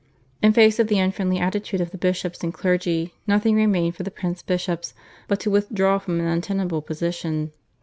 In 0.41 0.51
face 0.51 0.79
of 0.79 0.87
the 0.87 0.97
unfriendly 0.97 1.37
attitude 1.39 1.79
of 1.79 1.91
the 1.91 1.97
bishops 1.99 2.43
and 2.43 2.51
clergy 2.51 3.13
nothing 3.27 3.55
remained 3.55 3.95
for 3.95 4.01
the 4.01 4.09
prince 4.09 4.41
bishops 4.41 4.95
but 5.27 5.39
to 5.41 5.51
withdraw 5.51 5.99
from 5.99 6.19
an 6.19 6.25
untenable 6.25 6.81
position. 6.81 7.51